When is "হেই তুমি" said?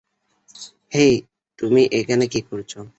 0.91-1.81